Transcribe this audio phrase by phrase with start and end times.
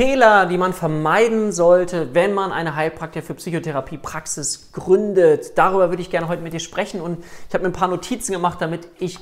[0.00, 5.58] Fehler, die man vermeiden sollte, wenn man eine Heilpraktiker für Psychotherapie-Praxis gründet.
[5.58, 8.32] Darüber würde ich gerne heute mit dir sprechen und ich habe mir ein paar Notizen
[8.32, 9.18] gemacht, damit ich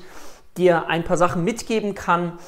[0.56, 2.38] dir ein paar Sachen mitgeben kann.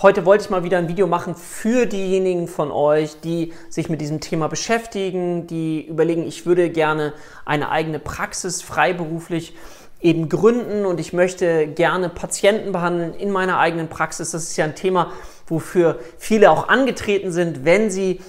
[0.00, 4.00] Heute wollte ich mal wieder ein Video machen für diejenigen von euch, die sich mit
[4.00, 7.12] diesem Thema beschäftigen, die überlegen, ich würde gerne
[7.44, 9.56] eine eigene Praxis freiberuflich
[10.00, 14.30] eben gründen und ich möchte gerne Patienten behandeln in meiner eigenen Praxis.
[14.30, 15.12] Das ist ja ein Thema,
[15.50, 18.20] wofür viele auch angetreten sind, wenn sie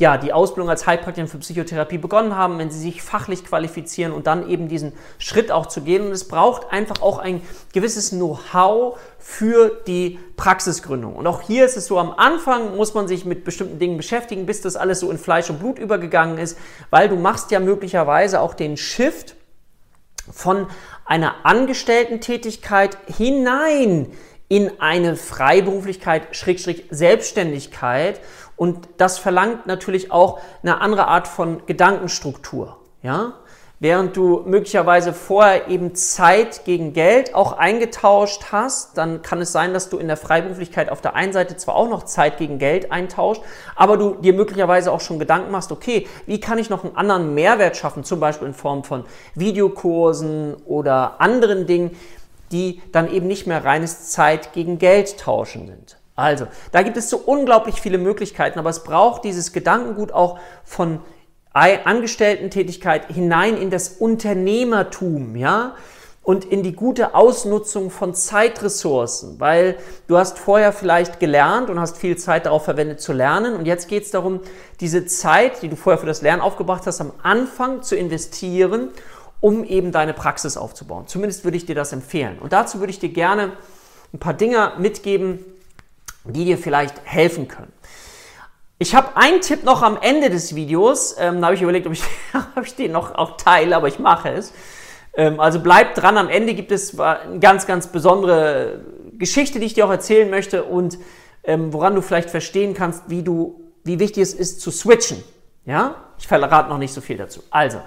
[0.00, 4.28] ja, die Ausbildung als Heilpraktiker für Psychotherapie begonnen haben, wenn sie sich fachlich qualifizieren und
[4.28, 6.06] dann eben diesen Schritt auch zu gehen.
[6.06, 11.16] Und es braucht einfach auch ein gewisses Know-how für die Praxisgründung.
[11.16, 14.46] Und auch hier ist es so, am Anfang muss man sich mit bestimmten Dingen beschäftigen,
[14.46, 16.56] bis das alles so in Fleisch und Blut übergegangen ist,
[16.90, 19.34] weil du machst ja möglicherweise auch den Shift
[20.30, 20.68] von
[21.06, 24.12] einer Angestellten-Tätigkeit hinein
[24.48, 28.20] in eine Freiberuflichkeit, Schrägstrich Selbstständigkeit.
[28.56, 32.78] Und das verlangt natürlich auch eine andere Art von Gedankenstruktur.
[33.02, 33.34] Ja?
[33.80, 39.72] Während du möglicherweise vorher eben Zeit gegen Geld auch eingetauscht hast, dann kann es sein,
[39.72, 42.90] dass du in der Freiberuflichkeit auf der einen Seite zwar auch noch Zeit gegen Geld
[42.90, 43.40] eintauscht,
[43.76, 47.34] aber du dir möglicherweise auch schon Gedanken machst, okay, wie kann ich noch einen anderen
[47.34, 49.04] Mehrwert schaffen, zum Beispiel in Form von
[49.36, 51.96] Videokursen oder anderen Dingen,
[52.52, 55.98] die dann eben nicht mehr reines Zeit gegen Geld tauschen sind.
[56.16, 61.00] Also, da gibt es so unglaublich viele Möglichkeiten, aber es braucht dieses Gedankengut auch von
[61.52, 65.74] Angestellten-Tätigkeit hinein in das Unternehmertum, ja,
[66.28, 71.96] und in die gute Ausnutzung von Zeitressourcen, weil du hast vorher vielleicht gelernt und hast
[71.96, 74.40] viel Zeit darauf verwendet zu lernen und jetzt geht es darum,
[74.80, 78.90] diese Zeit, die du vorher für das Lernen aufgebracht hast, am Anfang zu investieren
[79.40, 81.06] um eben deine Praxis aufzubauen.
[81.06, 82.38] Zumindest würde ich dir das empfehlen.
[82.38, 83.52] Und dazu würde ich dir gerne
[84.12, 85.44] ein paar Dinge mitgeben,
[86.24, 87.72] die dir vielleicht helfen können.
[88.78, 91.16] Ich habe einen Tipp noch am Ende des Videos.
[91.18, 92.02] Ähm, da habe ich überlegt, ob ich,
[92.56, 94.52] ob ich den noch auch teile, aber ich mache es.
[95.14, 96.16] Ähm, also bleib dran.
[96.16, 98.84] Am Ende gibt es eine ganz, ganz besondere
[99.18, 100.98] Geschichte, die ich dir auch erzählen möchte und
[101.44, 105.24] ähm, woran du vielleicht verstehen kannst, wie du, wie wichtig es ist zu switchen.
[105.66, 107.42] Ja, ich verrate noch nicht so viel dazu.
[107.50, 107.80] Also,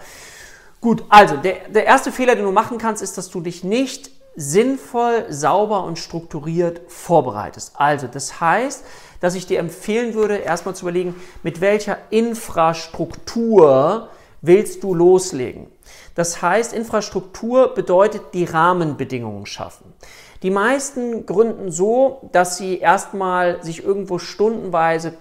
[0.82, 4.10] Gut, also der, der erste Fehler, den du machen kannst, ist, dass du dich nicht
[4.36, 7.74] sinnvoll, sauber und strukturiert vorbereitest.
[7.76, 8.84] Also das heißt,
[9.20, 14.10] dass ich dir empfehlen würde, erstmal zu überlegen, mit welcher Infrastruktur
[14.42, 15.68] willst du loslegen.
[16.16, 19.94] Das heißt, Infrastruktur bedeutet die Rahmenbedingungen schaffen.
[20.42, 25.14] Die meisten gründen so, dass sie erstmal sich irgendwo stundenweise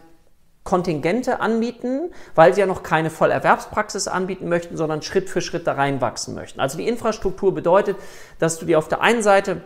[0.70, 5.72] Kontingente anbieten, weil sie ja noch keine Vollerwerbspraxis anbieten möchten, sondern Schritt für Schritt da
[5.72, 6.60] reinwachsen möchten.
[6.60, 7.96] Also die Infrastruktur bedeutet,
[8.38, 9.62] dass du dir auf der einen Seite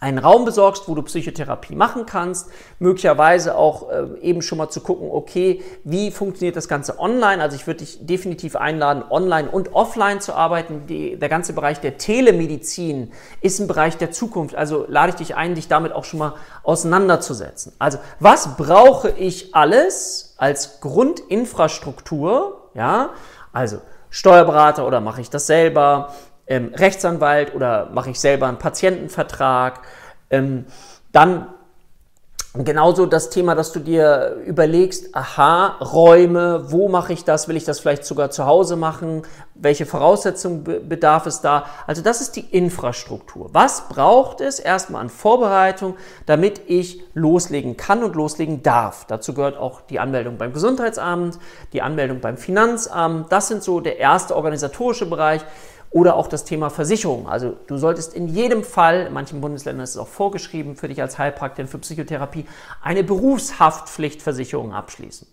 [0.00, 2.48] einen Raum besorgst, wo du Psychotherapie machen kannst,
[2.78, 7.42] möglicherweise auch äh, eben schon mal zu gucken, okay, wie funktioniert das Ganze online?
[7.42, 10.86] Also ich würde dich definitiv einladen, online und offline zu arbeiten.
[10.86, 14.54] Die, der ganze Bereich der Telemedizin ist ein Bereich der Zukunft.
[14.54, 17.72] Also lade ich dich ein, dich damit auch schon mal auseinanderzusetzen.
[17.80, 22.70] Also was brauche ich alles als Grundinfrastruktur?
[22.74, 23.10] Ja,
[23.52, 23.78] also
[24.10, 26.14] Steuerberater oder mache ich das selber?
[26.48, 29.80] Ähm, Rechtsanwalt oder mache ich selber einen Patientenvertrag.
[30.30, 30.64] Ähm,
[31.12, 31.48] dann
[32.54, 37.46] genauso das Thema, dass du dir überlegst, aha, Räume, wo mache ich das?
[37.46, 39.22] Will ich das vielleicht sogar zu Hause machen?
[39.54, 41.66] Welche Voraussetzungen bedarf es da?
[41.86, 43.50] Also das ist die Infrastruktur.
[43.52, 49.04] Was braucht es erstmal an Vorbereitung, damit ich loslegen kann und loslegen darf?
[49.06, 51.38] Dazu gehört auch die Anmeldung beim Gesundheitsamt,
[51.72, 53.30] die Anmeldung beim Finanzamt.
[53.30, 55.44] Das sind so der erste organisatorische Bereich.
[55.90, 57.28] Oder auch das Thema Versicherung.
[57.28, 61.00] Also du solltest in jedem Fall, in manchen Bundesländern ist es auch vorgeschrieben, für dich
[61.00, 62.46] als Heilpraktikerin für Psychotherapie
[62.82, 65.26] eine Berufshaftpflichtversicherung abschließen.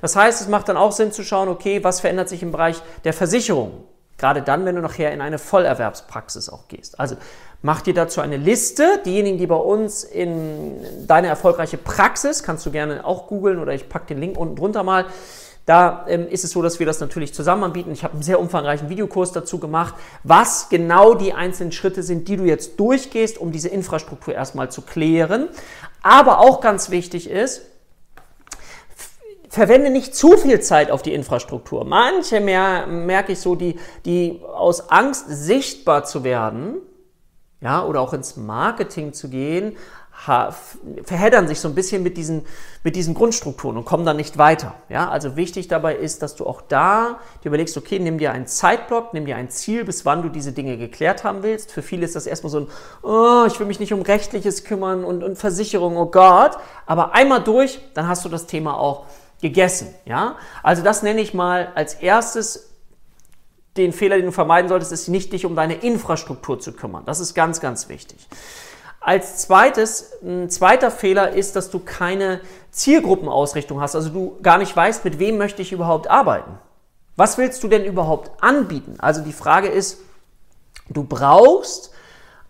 [0.00, 2.80] Das heißt, es macht dann auch Sinn zu schauen, okay, was verändert sich im Bereich
[3.04, 3.84] der Versicherung?
[4.16, 7.00] Gerade dann, wenn du nachher in eine Vollerwerbspraxis auch gehst.
[7.00, 7.16] Also
[7.62, 9.00] mach dir dazu eine Liste.
[9.06, 10.76] Diejenigen, die bei uns in
[11.06, 14.82] deine erfolgreiche Praxis, kannst du gerne auch googeln oder ich packe den Link unten drunter
[14.82, 15.06] mal,
[15.66, 17.92] da ähm, ist es so, dass wir das natürlich zusammen anbieten.
[17.92, 22.36] Ich habe einen sehr umfangreichen Videokurs dazu gemacht, was genau die einzelnen Schritte sind, die
[22.36, 25.48] du jetzt durchgehst, um diese Infrastruktur erstmal zu klären.
[26.02, 27.62] Aber auch ganz wichtig ist,
[29.50, 31.84] verwende nicht zu viel Zeit auf die Infrastruktur.
[31.84, 36.76] Manche mehr, merke ich so, die, die aus Angst sichtbar zu werden,
[37.60, 39.76] ja, oder auch ins Marketing zu gehen,
[40.22, 42.44] verheddern sich so ein bisschen mit diesen,
[42.84, 44.74] mit diesen Grundstrukturen und kommen dann nicht weiter.
[44.90, 48.46] Ja, also wichtig dabei ist, dass du auch da dir überlegst, okay, nimm dir einen
[48.46, 51.72] Zeitblock, nimm dir ein Ziel, bis wann du diese Dinge geklärt haben willst.
[51.72, 52.66] Für viele ist das erstmal so ein,
[53.02, 56.58] oh, ich will mich nicht um Rechtliches kümmern und, und Versicherung, oh Gott.
[56.84, 59.06] Aber einmal durch, dann hast du das Thema auch
[59.40, 59.94] gegessen.
[60.04, 60.36] Ja?
[60.62, 62.68] Also das nenne ich mal als erstes
[63.78, 67.04] den Fehler, den du vermeiden solltest, ist nicht dich um deine Infrastruktur zu kümmern.
[67.06, 68.28] Das ist ganz, ganz wichtig.
[69.00, 74.76] Als zweites, ein zweiter Fehler ist, dass du keine Zielgruppenausrichtung hast, also du gar nicht
[74.76, 76.58] weißt, mit wem möchte ich überhaupt arbeiten.
[77.16, 78.96] Was willst du denn überhaupt anbieten?
[78.98, 80.00] Also die Frage ist,
[80.90, 81.92] du brauchst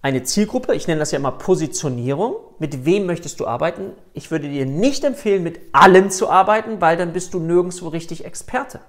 [0.03, 2.35] eine Zielgruppe, ich nenne das ja immer Positionierung.
[2.59, 3.93] Mit wem möchtest du arbeiten?
[4.13, 8.25] Ich würde dir nicht empfehlen, mit allen zu arbeiten, weil dann bist du nirgendwo richtig
[8.25, 8.81] Experte.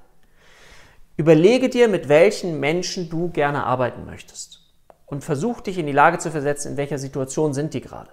[1.16, 4.51] Überlege dir, mit welchen Menschen du gerne arbeiten möchtest
[5.12, 8.10] und versuch dich in die Lage zu versetzen, in welcher Situation sind die gerade.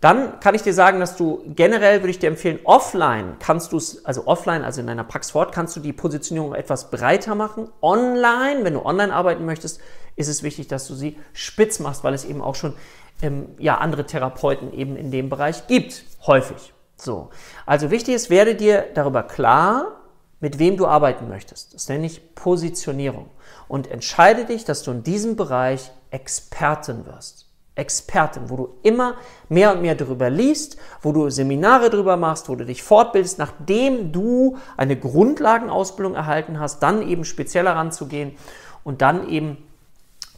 [0.00, 3.78] Dann kann ich dir sagen, dass du generell würde ich dir empfehlen, offline kannst du
[3.78, 7.34] es, also offline, also in deiner Praxis vor Ort, kannst du die Positionierung etwas breiter
[7.34, 7.68] machen.
[7.82, 9.80] Online, wenn du online arbeiten möchtest,
[10.14, 12.74] ist es wichtig, dass du sie spitz machst, weil es eben auch schon
[13.22, 16.72] ähm, ja, andere Therapeuten eben in dem Bereich gibt, häufig.
[16.96, 17.30] So.
[17.66, 19.97] Also wichtig ist, werde dir darüber klar,
[20.40, 21.74] mit wem du arbeiten möchtest.
[21.74, 23.30] Das nenne ich Positionierung.
[23.66, 27.46] Und entscheide dich, dass du in diesem Bereich Expertin wirst.
[27.74, 29.14] Expertin, wo du immer
[29.48, 34.10] mehr und mehr darüber liest, wo du Seminare darüber machst, wo du dich fortbildest, nachdem
[34.10, 38.36] du eine Grundlagenausbildung erhalten hast, dann eben spezieller ranzugehen
[38.82, 39.58] und dann eben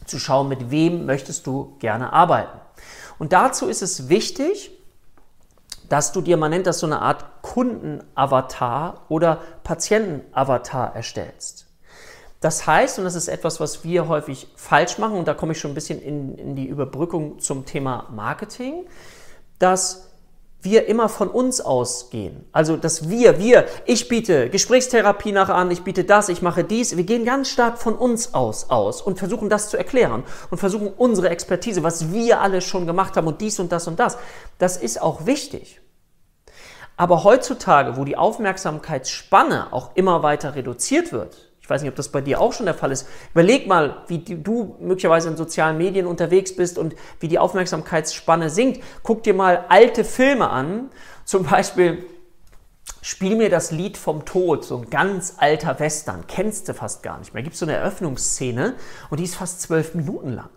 [0.05, 2.59] zu schauen, mit wem möchtest du gerne arbeiten.
[3.17, 4.71] Und dazu ist es wichtig,
[5.89, 11.67] dass du dir, man nennt das so eine Art Kundenavatar oder Patientenavatar erstellst.
[12.39, 15.59] Das heißt, und das ist etwas, was wir häufig falsch machen, und da komme ich
[15.59, 18.85] schon ein bisschen in, in die Überbrückung zum Thema Marketing,
[19.59, 20.07] dass
[20.61, 22.45] wir immer von uns ausgehen.
[22.53, 26.95] Also, dass wir, wir, ich biete Gesprächstherapie nach an, ich biete das, ich mache dies.
[26.95, 30.87] Wir gehen ganz stark von uns aus aus und versuchen das zu erklären und versuchen
[30.87, 34.17] unsere Expertise, was wir alle schon gemacht haben und dies und das und das.
[34.57, 35.81] Das ist auch wichtig.
[37.01, 42.09] Aber heutzutage, wo die Aufmerksamkeitsspanne auch immer weiter reduziert wird, ich weiß nicht, ob das
[42.09, 43.07] bei dir auch schon der Fall ist.
[43.31, 48.83] Überleg mal, wie du möglicherweise in sozialen Medien unterwegs bist und wie die Aufmerksamkeitsspanne sinkt.
[49.01, 50.91] Guck dir mal alte Filme an.
[51.25, 52.05] Zum Beispiel
[53.01, 57.17] Spiel mir das Lied vom Tod, so ein ganz alter Western, kennst du fast gar
[57.17, 57.41] nicht mehr.
[57.41, 58.75] Gibt so eine Eröffnungsszene
[59.09, 60.49] und die ist fast zwölf Minuten lang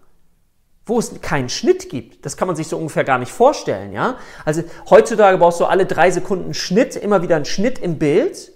[0.87, 2.27] wo es keinen Schnitt gibt.
[2.27, 4.19] Das kann man sich so ungefähr gar nicht vorstellen, ja?
[4.45, 8.53] Also heutzutage brauchst du alle drei Sekunden Schnitt, immer wieder einen Schnitt im Bild.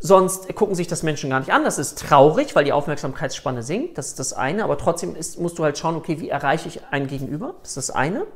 [0.00, 1.62] Sonst gucken sich das Menschen gar nicht an.
[1.62, 3.96] Das ist traurig, weil die Aufmerksamkeitsspanne sinkt.
[3.98, 4.64] Das ist das eine.
[4.64, 7.54] Aber trotzdem ist, musst du halt schauen, okay, wie erreiche ich einen Gegenüber?
[7.62, 8.26] Das ist das eine.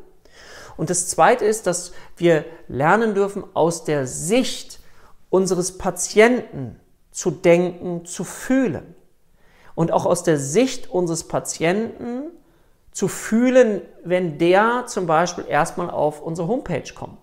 [0.76, 4.78] Und das zweite ist, dass wir lernen dürfen, aus der Sicht
[5.28, 6.78] unseres Patienten
[7.11, 8.94] zu denken, zu fühlen.
[9.75, 12.31] Und auch aus der Sicht unseres Patienten
[12.96, 17.19] zu fühlen, wenn der zum Beispiel erstmal auf unsere Homepage kommt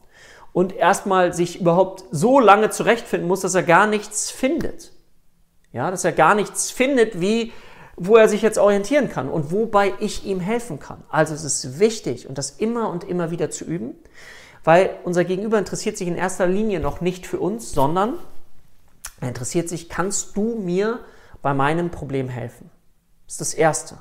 [0.52, 4.92] und erstmal sich überhaupt so lange zurechtfinden muss, dass er gar nichts findet.
[5.72, 7.54] Ja, dass er gar nichts findet, wie,
[7.96, 11.04] wo er sich jetzt orientieren kann und wobei ich ihm helfen kann.
[11.10, 13.96] Also es ist wichtig und das immer und immer wieder zu üben,
[14.64, 18.20] weil unser Gegenüber interessiert sich in erster Linie noch nicht für uns, sondern
[19.22, 21.00] er interessiert sich, kannst du mir
[21.42, 22.70] bei meinem Problem helfen?
[23.26, 23.98] Das ist das Erste.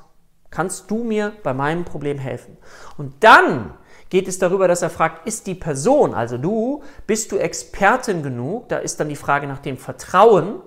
[0.53, 2.57] Kannst du mir bei meinem Problem helfen?
[2.95, 3.73] Und dann
[4.09, 8.69] geht es darüber, dass er fragt, ist die Person, also du, bist du Expertin genug?
[8.69, 10.61] Da ist dann die Frage nach dem Vertrauen.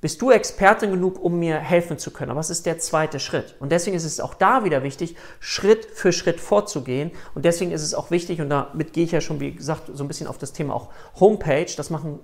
[0.00, 2.32] Bist du Expertin genug, um mir helfen zu können?
[2.32, 3.54] Aber was ist der zweite Schritt?
[3.60, 7.12] Und deswegen ist es auch da wieder wichtig, Schritt für Schritt vorzugehen.
[7.36, 10.02] Und deswegen ist es auch wichtig, und damit gehe ich ja schon, wie gesagt, so
[10.02, 10.88] ein bisschen auf das Thema auch
[11.20, 11.72] Homepage.
[11.76, 12.18] Das machen,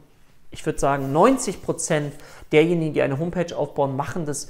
[0.51, 2.13] ich würde sagen, 90 Prozent
[2.51, 4.49] derjenigen, die eine Homepage aufbauen, machen das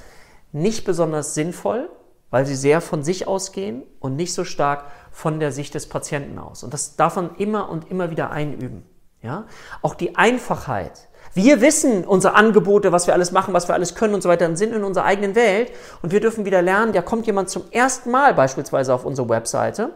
[0.53, 1.89] nicht besonders sinnvoll,
[2.31, 6.39] weil sie sehr von sich ausgehen und nicht so stark von der Sicht des Patienten
[6.39, 6.63] aus.
[6.63, 8.85] Und das darf man immer und immer wieder einüben.
[9.23, 9.47] Ja?
[9.83, 11.09] Auch die Einfachheit.
[11.35, 14.55] Wir wissen unsere Angebote, was wir alles machen, was wir alles können und so weiter,
[14.57, 15.73] sind in unserer eigenen Welt.
[16.03, 19.91] Und wir dürfen wieder lernen, da kommt jemand zum ersten Mal beispielsweise auf unsere Webseite,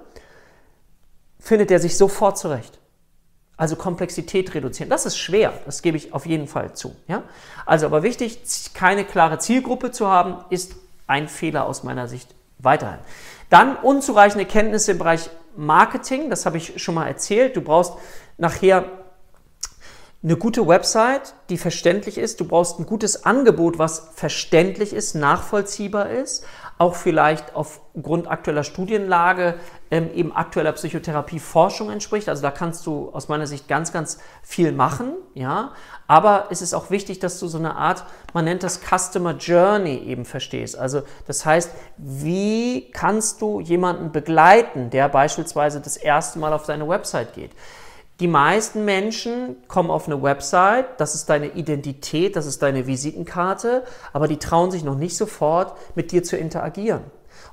[1.39, 2.79] findet er sich sofort zurecht.
[3.57, 4.91] Also Komplexität reduzieren.
[4.91, 6.97] Das ist schwer, das gebe ich auf jeden Fall zu.
[7.07, 7.23] Ja?
[7.67, 8.41] Also aber wichtig,
[8.75, 10.75] keine klare Zielgruppe zu haben, ist
[11.07, 12.99] ein Fehler aus meiner Sicht weiterhin.
[13.51, 17.57] Dann unzureichende Kenntnisse im Bereich Marketing, das habe ich schon mal erzählt.
[17.57, 17.95] Du brauchst
[18.39, 18.87] nachher
[20.25, 22.41] eine gute Website, die verständlich ist.
[22.41, 26.45] Du brauchst ein gutes Angebot, was verständlich ist, nachvollziehbar ist,
[26.77, 29.55] auch vielleicht aufgrund aktueller Studienlage
[29.91, 32.29] ähm, eben aktueller Psychotherapieforschung entspricht.
[32.29, 35.73] Also da kannst du aus meiner Sicht ganz, ganz viel machen, ja.
[36.07, 39.97] Aber es ist auch wichtig, dass du so eine Art, man nennt das Customer Journey
[39.97, 40.77] eben verstehst.
[40.77, 46.89] Also das heißt, wie kannst du jemanden begleiten, der beispielsweise das erste Mal auf deine
[46.89, 47.53] Website geht?
[48.21, 53.83] Die meisten Menschen kommen auf eine Website, das ist deine Identität, das ist deine Visitenkarte,
[54.13, 57.03] aber die trauen sich noch nicht sofort mit dir zu interagieren.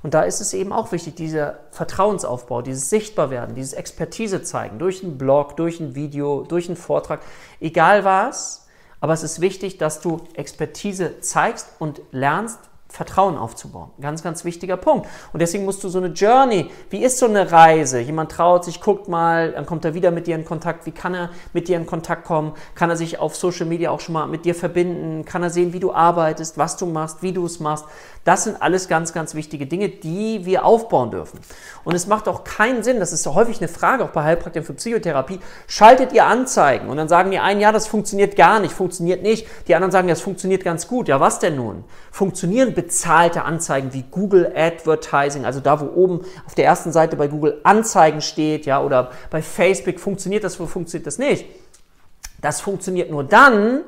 [0.03, 5.03] Und da ist es eben auch wichtig, dieser Vertrauensaufbau, dieses Sichtbarwerden, dieses Expertise zeigen, durch
[5.03, 7.21] einen Blog, durch ein Video, durch einen Vortrag,
[7.59, 8.67] egal was.
[8.99, 12.59] Aber es ist wichtig, dass du Expertise zeigst und lernst,
[12.91, 13.89] Vertrauen aufzubauen.
[14.01, 15.07] Ganz, ganz wichtiger Punkt.
[15.31, 17.99] Und deswegen musst du so eine Journey, wie ist so eine Reise?
[17.99, 20.85] Jemand traut sich, guckt mal, dann kommt er wieder mit dir in Kontakt.
[20.85, 22.53] Wie kann er mit dir in Kontakt kommen?
[22.75, 25.23] Kann er sich auf Social Media auch schon mal mit dir verbinden?
[25.23, 27.85] Kann er sehen, wie du arbeitest, was du machst, wie du es machst?
[28.23, 31.39] Das sind alles ganz, ganz wichtige Dinge, die wir aufbauen dürfen.
[31.83, 34.73] Und es macht auch keinen Sinn, das ist häufig eine Frage, auch bei Heilpraktikern für
[34.73, 36.89] Psychotherapie, schaltet ihr Anzeigen?
[36.89, 39.47] Und dann sagen die einen, ja, das funktioniert gar nicht, funktioniert nicht.
[39.67, 41.07] Die anderen sagen, das funktioniert ganz gut.
[41.07, 41.83] Ja, was denn nun?
[42.11, 47.27] Funktionieren bezahlte Anzeigen wie Google Advertising, also da, wo oben auf der ersten Seite bei
[47.27, 51.45] Google Anzeigen steht, ja, oder bei Facebook, funktioniert das, wo funktioniert das nicht?
[52.41, 53.81] Das funktioniert nur dann,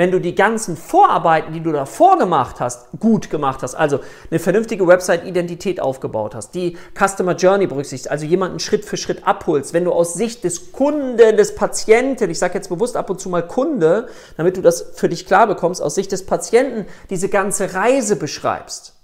[0.00, 4.40] wenn du die ganzen Vorarbeiten, die du davor gemacht hast, gut gemacht hast, also eine
[4.40, 9.84] vernünftige Website-Identität aufgebaut hast, die Customer Journey berücksichtigst, also jemanden Schritt für Schritt abholst, wenn
[9.84, 13.46] du aus Sicht des Kunden, des Patienten, ich sage jetzt bewusst ab und zu mal
[13.46, 18.16] Kunde, damit du das für dich klar bekommst, aus Sicht des Patienten diese ganze Reise
[18.16, 18.94] beschreibst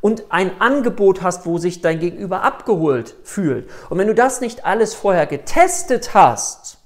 [0.00, 3.68] und ein Angebot hast, wo sich dein Gegenüber abgeholt fühlt.
[3.90, 6.78] Und wenn du das nicht alles vorher getestet hast,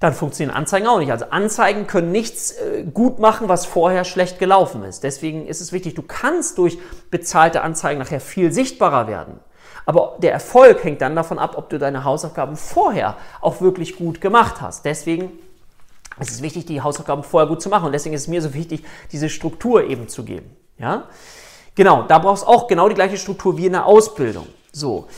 [0.00, 1.10] dann funktionieren Anzeigen auch nicht.
[1.10, 5.02] Also Anzeigen können nichts äh, gut machen, was vorher schlecht gelaufen ist.
[5.02, 6.78] Deswegen ist es wichtig, du kannst durch
[7.10, 9.40] bezahlte Anzeigen nachher viel sichtbarer werden.
[9.86, 14.20] Aber der Erfolg hängt dann davon ab, ob du deine Hausaufgaben vorher auch wirklich gut
[14.20, 14.84] gemacht hast.
[14.84, 15.32] Deswegen
[16.20, 17.86] ist es wichtig, die Hausaufgaben vorher gut zu machen.
[17.86, 20.54] Und deswegen ist es mir so wichtig, diese Struktur eben zu geben.
[20.78, 21.04] Ja?
[21.74, 24.46] Genau, da brauchst du auch genau die gleiche Struktur wie in der Ausbildung.
[24.72, 25.08] So.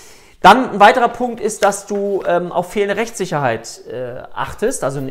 [0.40, 5.02] Dann ein weiterer Punkt ist, dass du ähm, auf fehlende Rechtssicherheit äh, achtest, also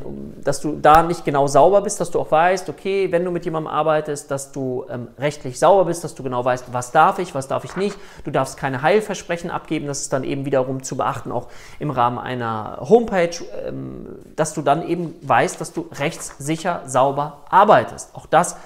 [0.43, 3.45] dass du da nicht genau sauber bist, dass du auch weißt, okay, wenn du mit
[3.45, 7.35] jemandem arbeitest, dass du ähm, rechtlich sauber bist, dass du genau weißt, was darf ich,
[7.35, 7.95] was darf ich nicht.
[8.23, 12.17] Du darfst keine Heilversprechen abgeben, das ist dann eben wiederum zu beachten, auch im Rahmen
[12.17, 13.29] einer Homepage,
[13.67, 18.15] ähm, dass du dann eben weißt, dass du rechtssicher sauber arbeitest.
[18.15, 18.57] Auch das ist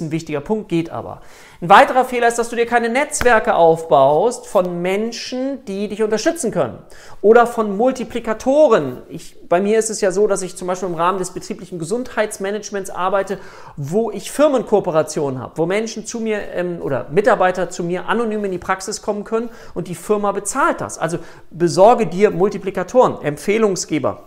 [0.00, 1.20] ein wichtiger Punkt, geht aber.
[1.60, 6.50] Ein weiterer Fehler ist, dass du dir keine Netzwerke aufbaust von Menschen, die dich unterstützen
[6.50, 6.78] können.
[7.20, 9.02] Oder von Multiplikatoren.
[9.08, 11.78] Ich, bei mir ist es ja so, dass ich zum Beispiel im Rahmen des betrieblichen
[11.78, 13.38] Gesundheitsmanagements arbeite,
[13.76, 18.52] wo ich Firmenkooperationen habe, wo Menschen zu mir ähm, oder Mitarbeiter zu mir anonym in
[18.52, 20.98] die Praxis kommen können und die Firma bezahlt das.
[20.98, 21.18] Also
[21.50, 24.22] besorge dir Multiplikatoren, Empfehlungsgeber.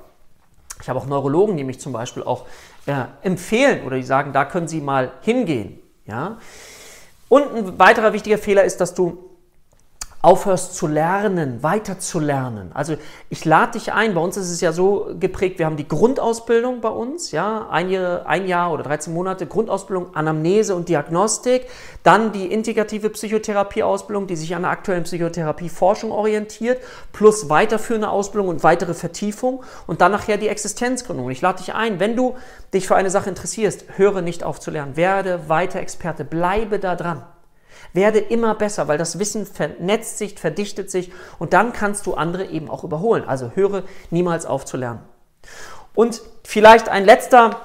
[0.82, 2.46] Ich habe auch Neurologen, die mich zum Beispiel auch
[2.86, 5.80] äh, empfehlen oder die sagen, da können Sie mal hingehen.
[6.06, 6.38] Ja?
[7.30, 9.31] Und ein weiterer wichtiger Fehler ist, dass du
[10.22, 12.72] aufhörst zu lernen, weiter zu lernen.
[12.74, 12.96] Also
[13.30, 16.80] ich lade dich ein, bei uns ist es ja so geprägt, wir haben die Grundausbildung
[16.82, 21.66] bei uns, ja, ein Jahr, ein Jahr oder 13 Monate Grundausbildung, Anamnese und Diagnostik,
[22.04, 26.82] dann die integrative Psychotherapieausbildung, die sich an der aktuellen Psychotherapieforschung orientiert,
[27.14, 31.32] plus weiterführende Ausbildung und weitere Vertiefung und dann nachher die Existenzgründung.
[31.32, 32.36] Ich lade dich ein, wenn du
[32.74, 36.96] dich für eine Sache interessierst, höre nicht auf zu lernen, werde weiter Experte, bleibe da
[36.96, 37.24] dran.
[37.94, 42.46] Werde immer besser, weil das Wissen vernetzt sich, verdichtet sich und dann kannst du andere
[42.46, 43.24] eben auch überholen.
[43.26, 45.02] Also höre niemals auf zu lernen.
[45.94, 47.62] Und vielleicht ein letzter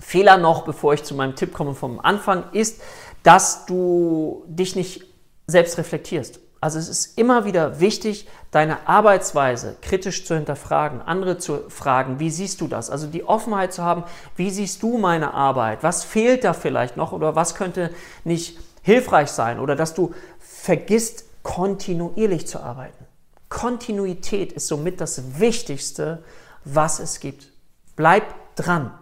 [0.00, 2.82] Fehler noch, bevor ich zu meinem Tipp komme vom Anfang, ist,
[3.22, 5.04] dass du dich nicht
[5.46, 6.40] selbst reflektierst.
[6.62, 12.28] Also es ist immer wieder wichtig, deine Arbeitsweise kritisch zu hinterfragen, andere zu fragen, wie
[12.28, 12.90] siehst du das?
[12.90, 14.04] Also die Offenheit zu haben,
[14.36, 15.82] wie siehst du meine Arbeit?
[15.82, 17.90] Was fehlt da vielleicht noch oder was könnte
[18.24, 18.58] nicht
[18.90, 23.06] hilfreich sein oder dass du vergisst, kontinuierlich zu arbeiten.
[23.48, 26.22] Kontinuität ist somit das Wichtigste,
[26.64, 27.48] was es gibt.
[27.96, 28.24] Bleib
[28.56, 28.92] dran.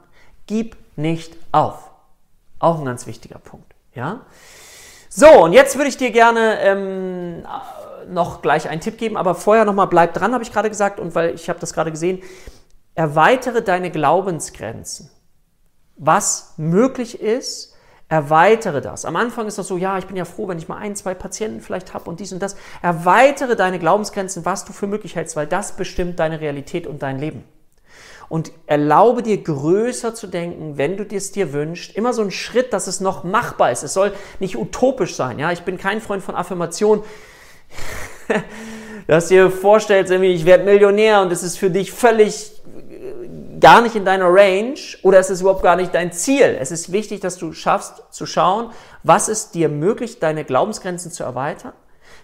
[0.46, 1.90] Gib nicht auf.
[2.58, 3.74] Auch ein ganz wichtiger Punkt.
[3.94, 4.22] Ja?
[5.08, 7.46] So, und jetzt würde ich dir gerne ähm,
[8.08, 11.14] noch gleich einen Tipp geben, aber vorher nochmal bleib dran, habe ich gerade gesagt, und
[11.14, 12.22] weil ich habe das gerade gesehen,
[12.94, 15.10] erweitere deine Glaubensgrenzen.
[15.96, 17.74] Was möglich ist,
[18.10, 19.04] Erweitere das.
[19.04, 21.12] Am Anfang ist das so, ja, ich bin ja froh, wenn ich mal ein, zwei
[21.12, 22.56] Patienten vielleicht habe und dies und das.
[22.80, 27.18] Erweitere deine Glaubensgrenzen, was du für möglich hältst, weil das bestimmt deine Realität und dein
[27.18, 27.44] Leben.
[28.30, 31.96] Und erlaube dir größer zu denken, wenn du es dir wünschst.
[31.96, 33.82] Immer so ein Schritt, dass es noch machbar ist.
[33.82, 35.38] Es soll nicht utopisch sein.
[35.38, 37.04] Ja, ich bin kein Freund von Affirmation.
[39.06, 42.57] dass du dir vorstellst, ich werde Millionär und es ist für dich völlig
[43.60, 46.56] gar nicht in deiner Range oder es ist überhaupt gar nicht dein Ziel.
[46.60, 48.70] Es ist wichtig, dass du schaffst zu schauen,
[49.02, 51.72] was ist dir möglich, deine Glaubensgrenzen zu erweitern,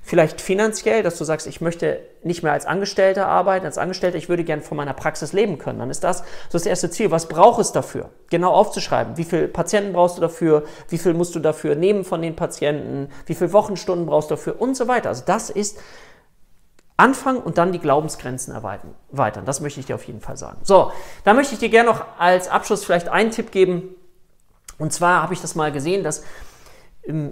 [0.06, 4.28] Vielleicht finanziell, dass du sagst, ich möchte nicht mehr als Angestellter arbeiten, als Angestellter, ich
[4.28, 5.78] würde gern von meiner Praxis leben können.
[5.78, 7.10] Dann ist das so das erste Ziel.
[7.10, 8.10] Was braucht es dafür?
[8.28, 9.16] Genau aufzuschreiben.
[9.16, 10.64] Wie viele Patienten brauchst du dafür?
[10.90, 13.08] Wie viel musst du dafür nehmen von den Patienten?
[13.24, 14.60] Wie viele Wochenstunden brauchst du dafür?
[14.60, 15.08] Und so weiter.
[15.08, 15.78] Also das ist
[16.96, 19.44] Anfang und dann die Glaubensgrenzen erweitern.
[19.44, 20.58] Das möchte ich dir auf jeden Fall sagen.
[20.62, 20.92] So,
[21.24, 23.94] da möchte ich dir gerne noch als Abschluss vielleicht einen Tipp geben.
[24.78, 26.22] Und zwar habe ich das mal gesehen, dass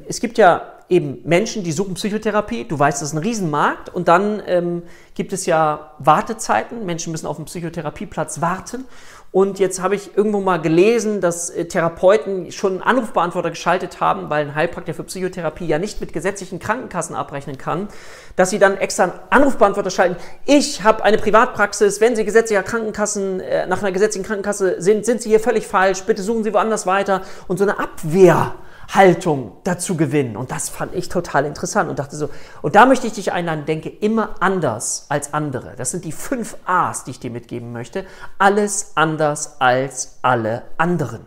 [0.06, 2.64] es gibt ja eben Menschen, die suchen Psychotherapie.
[2.64, 3.88] Du weißt, das ist ein Riesenmarkt.
[3.88, 4.82] Und dann ähm,
[5.14, 6.84] gibt es ja Wartezeiten.
[6.84, 8.84] Menschen müssen auf dem Psychotherapieplatz warten.
[9.30, 14.28] Und jetzt habe ich irgendwo mal gelesen, dass äh, Therapeuten schon einen Anrufbeantworter geschaltet haben,
[14.28, 17.88] weil ein Heilpraktiker für Psychotherapie ja nicht mit gesetzlichen Krankenkassen abrechnen kann,
[18.36, 20.16] dass sie dann extra einen Anrufbeantworter schalten.
[20.44, 25.22] Ich habe eine Privatpraxis, wenn Sie gesetzlicher Krankenkassen, äh, nach einer gesetzlichen Krankenkasse sind, sind
[25.22, 27.22] Sie hier völlig falsch, bitte suchen Sie woanders weiter.
[27.48, 28.54] Und so eine Abwehr
[28.88, 30.36] Haltung dazu gewinnen.
[30.36, 32.30] Und das fand ich total interessant und dachte so,
[32.62, 35.74] und da möchte ich dich einladen, denke immer anders als andere.
[35.76, 38.04] Das sind die fünf A's, die ich dir mitgeben möchte.
[38.38, 41.26] Alles anders als alle anderen.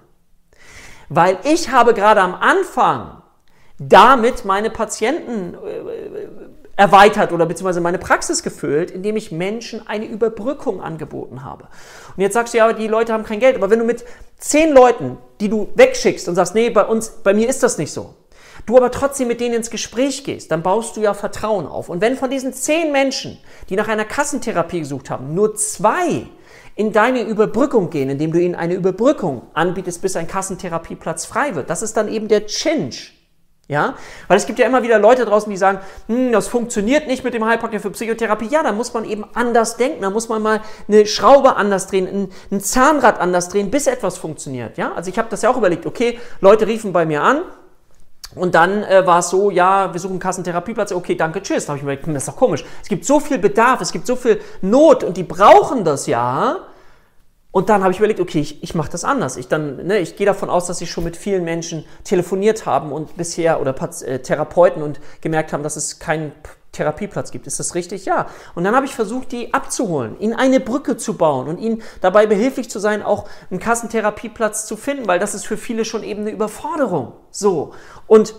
[1.09, 3.21] Weil ich habe gerade am Anfang
[3.77, 10.81] damit meine Patienten äh, erweitert oder beziehungsweise meine Praxis gefüllt, indem ich Menschen eine Überbrückung
[10.81, 11.67] angeboten habe.
[12.15, 14.03] Und jetzt sagst du ja, die Leute haben kein Geld, aber wenn du mit
[14.37, 17.91] zehn Leuten, die du wegschickst und sagst, nee, bei uns, bei mir ist das nicht
[17.91, 18.13] so,
[18.65, 21.89] du aber trotzdem mit denen ins Gespräch gehst, dann baust du ja Vertrauen auf.
[21.89, 23.37] Und wenn von diesen zehn Menschen,
[23.69, 26.27] die nach einer Kassentherapie gesucht haben, nur zwei
[26.75, 31.69] in deine Überbrückung gehen, indem du ihnen eine Überbrückung anbietest, bis ein Kassentherapieplatz frei wird,
[31.69, 33.14] das ist dann eben der Change.
[33.67, 33.95] Ja,
[34.27, 37.33] weil es gibt ja immer wieder Leute draußen, die sagen, hm, das funktioniert nicht mit
[37.33, 38.47] dem Heilpraktiker für Psychotherapie.
[38.47, 42.07] Ja, da muss man eben anders denken, da muss man mal eine Schraube anders drehen,
[42.07, 44.77] ein, ein Zahnrad anders drehen, bis etwas funktioniert.
[44.77, 45.87] Ja, also ich habe das ja auch überlegt.
[45.87, 47.41] Okay, Leute riefen bei mir an,
[48.35, 50.91] und dann äh, war es so, ja, wir suchen Kassentherapieplatz.
[50.91, 51.65] Okay, danke, tschüss.
[51.65, 52.65] Da habe ich mir hm, das ist doch komisch.
[52.83, 56.57] Es gibt so viel Bedarf, es gibt so viel Not und die brauchen das ja.
[57.55, 59.37] Und dann habe ich überlegt, okay, ich, ich mache das anders.
[59.37, 63.15] Ich, ne, ich gehe davon aus, dass sie schon mit vielen Menschen telefoniert haben und
[63.15, 66.33] bisher oder äh, Therapeuten und gemerkt haben, dass es keinen
[66.73, 67.47] Therapieplatz gibt.
[67.47, 68.03] Ist das richtig?
[68.03, 68.27] Ja.
[68.55, 72.25] Und dann habe ich versucht, die abzuholen, ihnen eine Brücke zu bauen und ihnen dabei
[72.27, 76.23] behilflich zu sein, auch einen Kassentherapieplatz zu finden, weil das ist für viele schon eben
[76.23, 77.13] eine Überforderung.
[77.31, 77.73] So.
[78.05, 78.35] Und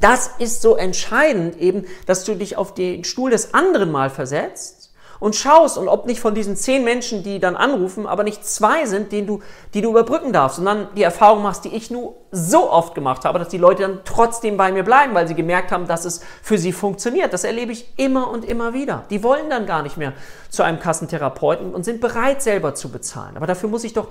[0.00, 4.83] das ist so entscheidend eben, dass du dich auf den Stuhl des anderen mal versetzt
[5.20, 8.86] und schaust und ob nicht von diesen zehn Menschen, die dann anrufen, aber nicht zwei
[8.86, 9.40] sind, denen du,
[9.74, 13.38] die du überbrücken darfst, sondern die Erfahrung machst, die ich nur so oft gemacht habe,
[13.38, 16.58] dass die Leute dann trotzdem bei mir bleiben, weil sie gemerkt haben, dass es für
[16.58, 17.32] sie funktioniert.
[17.32, 19.04] Das erlebe ich immer und immer wieder.
[19.08, 20.12] Die wollen dann gar nicht mehr
[20.50, 23.36] zu einem Kassentherapeuten und sind bereit, selber zu bezahlen.
[23.36, 24.08] Aber dafür muss ich doch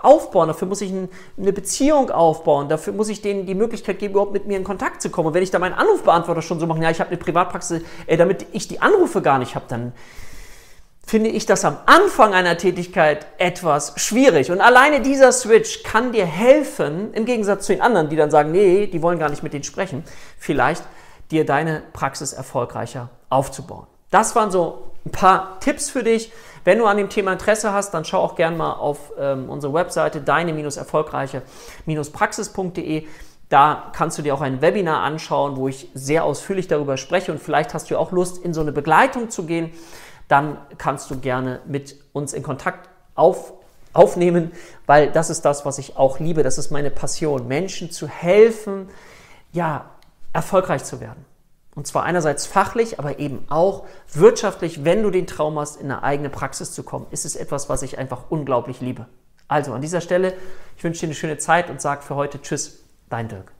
[0.00, 4.32] aufbauen, dafür muss ich eine Beziehung aufbauen, dafür muss ich denen die Möglichkeit geben, überhaupt
[4.32, 5.28] mit mir in Kontakt zu kommen.
[5.28, 7.82] Und wenn ich da meinen Anrufbeantworter schon so mache, ja, ich habe eine Privatpraxis,
[8.16, 9.92] damit ich die Anrufe gar nicht habe, dann
[11.06, 14.50] finde ich das am Anfang einer Tätigkeit etwas schwierig.
[14.50, 18.52] Und alleine dieser Switch kann dir helfen, im Gegensatz zu den anderen, die dann sagen,
[18.52, 20.04] nee, die wollen gar nicht mit denen sprechen,
[20.38, 20.84] vielleicht
[21.30, 23.86] dir deine Praxis erfolgreicher aufzubauen.
[24.10, 26.32] Das waren so ein paar Tipps für dich.
[26.64, 29.74] Wenn du an dem Thema Interesse hast, dann schau auch gerne mal auf ähm, unsere
[29.74, 33.06] Webseite deine-erfolgreiche-praxis.de.
[33.48, 37.38] Da kannst du dir auch ein Webinar anschauen, wo ich sehr ausführlich darüber spreche und
[37.38, 39.72] vielleicht hast du auch Lust, in so eine Begleitung zu gehen
[40.28, 43.52] dann kannst du gerne mit uns in Kontakt auf,
[43.92, 44.52] aufnehmen,
[44.86, 46.42] weil das ist das, was ich auch liebe.
[46.42, 48.88] Das ist meine Passion, Menschen zu helfen,
[49.52, 49.90] ja,
[50.32, 51.24] erfolgreich zu werden.
[51.74, 56.02] Und zwar einerseits fachlich, aber eben auch wirtschaftlich, wenn du den Traum hast, in eine
[56.02, 59.06] eigene Praxis zu kommen, ist es etwas, was ich einfach unglaublich liebe.
[59.48, 60.34] Also an dieser Stelle,
[60.76, 63.52] ich wünsche dir eine schöne Zeit und sage für heute Tschüss, dein Dirk.